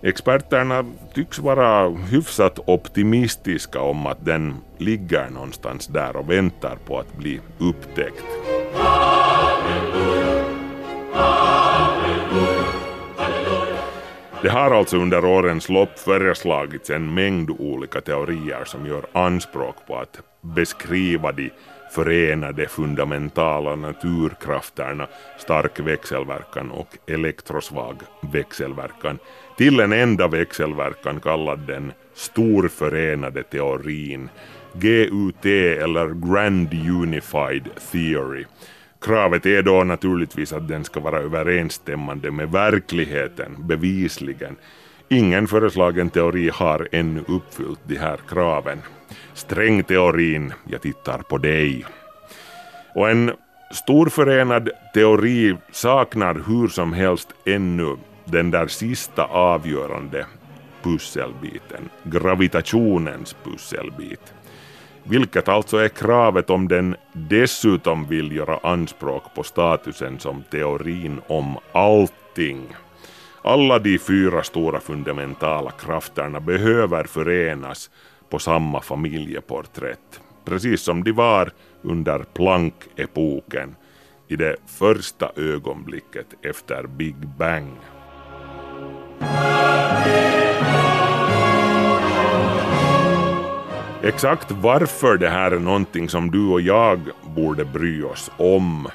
[0.02, 0.84] Experterna
[1.14, 7.40] tycks vara hyfsat optimistiska om att den ligger någonstans där och väntar på att bli
[7.58, 8.24] upptäckt.
[14.44, 19.96] Det har alltså under årens lopp föreslagits en mängd olika teorier som gör anspråk på
[19.96, 21.50] att beskriva de
[21.94, 25.06] förenade fundamentala naturkrafterna
[25.38, 27.96] stark växelverkan och elektrosvag
[28.32, 29.18] växelverkan
[29.56, 34.28] till en enda växelverkan kallad den storförenade teorin,
[34.72, 38.44] GUT eller Grand Unified Theory.
[39.04, 44.56] Kravet är då naturligtvis att den ska vara överensstämmande med verkligheten, bevisligen.
[45.08, 48.78] Ingen föreslagen teori har ännu uppfyllt de här kraven.
[49.34, 51.84] Strängteorin, jag tittar på dig.
[52.94, 53.32] Och en
[53.72, 60.26] storförenad teori saknar hur som helst ännu den där sista avgörande
[60.82, 64.32] pusselbiten, gravitationens pusselbit.
[65.06, 71.56] Vilket alltså är kravet om den dessutom vill göra anspråk på statusen som teorin om
[71.72, 72.76] allting.
[73.42, 77.90] Alla de fyra stora fundamentala krafterna behöver förenas
[78.30, 81.50] på samma familjeporträtt, precis som de var
[81.82, 83.74] under Planck-epoken
[84.28, 87.76] i det första ögonblicket efter Big Bang.
[94.04, 98.88] Exakt varför det här är någonting som du och jag borde bry oss om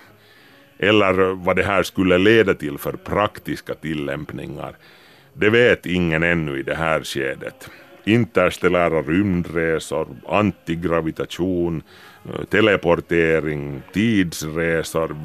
[0.79, 4.75] eller vad det här skulle leda till för praktiska tillämpningar,
[5.33, 7.69] det vet ingen ännu i det här skedet.
[8.03, 11.83] Interstellära rymdresor, antigravitation,
[12.25, 15.15] eh, teleportering, tidsresor,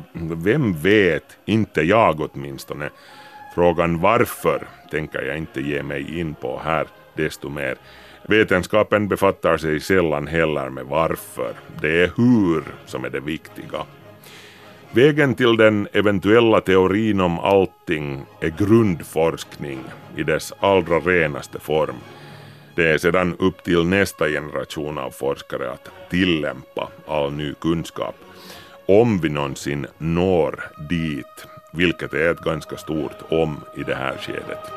[0.44, 2.90] vem vet, inte jag åtminstone.
[3.54, 7.76] Frågan varför tänker jag inte ge mig in på här desto mer.
[8.28, 13.86] Vetenskapen befattar sig sällan heller med varför, det är hur som är det viktiga.
[14.92, 19.78] Vägen till den eventuella teorin om allting är grundforskning
[20.16, 21.96] i dess allra renaste form.
[22.76, 28.14] Det är sedan upp till nästa generation av forskare att tillämpa all ny kunskap.
[28.86, 34.70] Om vi någonsin når dit, vilket är ett ganska stort om i det här skedet.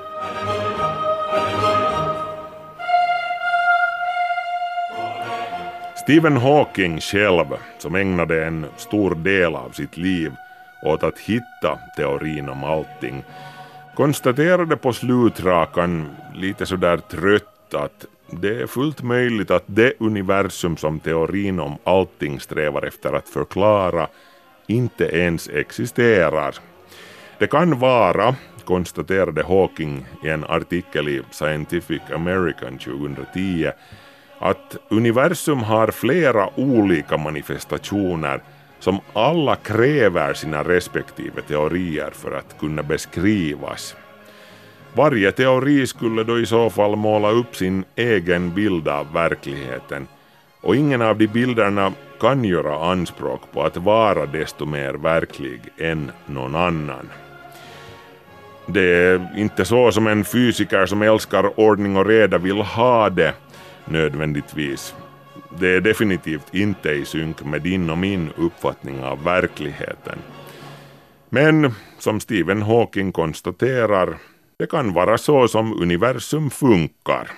[6.07, 7.45] Stephen Hawking själv,
[7.77, 10.31] som ägnade en stor del av sitt liv
[10.83, 13.23] åt att hitta teorin om allting,
[13.95, 20.99] konstaterade på slutrakan lite sådär trött att det är fullt möjligt att det universum som
[20.99, 24.07] teorin om allting strävar efter att förklara
[24.67, 26.55] inte ens existerar.
[27.39, 28.35] Det kan vara,
[28.65, 33.71] konstaterade Hawking i en artikel i Scientific American 2010,
[34.39, 38.41] att universum har flera olika manifestationer
[38.79, 43.95] som alla kräver sina respektive teorier för att kunna beskrivas.
[44.93, 50.07] Varje teori skulle då i så fall måla upp sin egen bild av verkligheten
[50.61, 56.11] och ingen av de bilderna kan göra anspråk på att vara desto mer verklig än
[56.25, 57.09] någon annan.
[58.65, 63.33] Det är inte så som en fysiker som älskar ordning och reda vill ha det
[63.89, 64.95] nödvändigtvis.
[65.59, 70.19] Det är definitivt inte i synk med din och min uppfattning av verkligheten.
[71.29, 74.17] Men som Stephen Hawking konstaterar,
[74.59, 77.31] det kan vara så som universum funkar.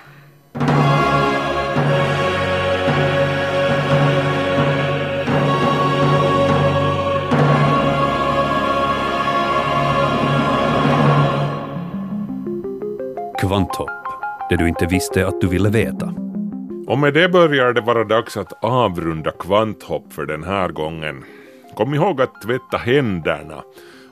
[13.40, 13.90] Kvanthopp.
[14.50, 16.29] Det du inte visste att du ville veta.
[16.90, 21.24] Och med det börjar det vara dags att avrunda kvanthopp för den här gången.
[21.76, 23.64] Kom ihåg att tvätta händerna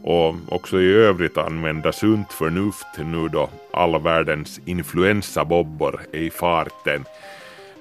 [0.04, 7.04] och också i övrigt använda sunt förnuft nu då alla världens influensabobbor är i farten.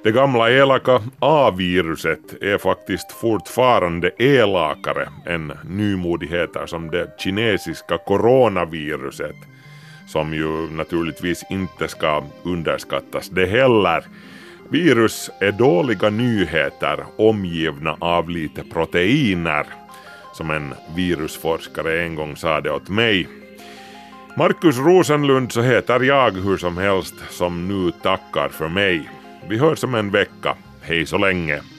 [0.05, 9.37] Det gamla elaka A-viruset är faktiskt fortfarande elakare än nymodigheter som det kinesiska coronaviruset
[10.07, 14.05] som ju naturligtvis inte ska underskattas det heller.
[14.71, 19.67] Virus är dåliga nyheter omgivna av lite proteiner,
[20.35, 23.29] som en virusforskare en gång sa det åt mig.
[24.37, 29.11] Markus Rosenlund så heter jag hur som helst som nu tackar för mig.
[29.49, 30.57] Vi hörs om en vecka.
[30.81, 31.76] Hej så länge!